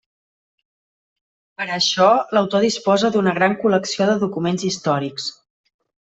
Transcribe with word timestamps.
Per 1.59 1.65
a 1.65 1.75
això, 1.75 2.07
l'autor 2.37 2.65
disposa 2.69 3.11
d'una 3.15 3.33
gran 3.39 3.57
col·lecció 3.65 4.07
de 4.11 4.15
documents 4.27 4.65
històrics. 4.71 5.29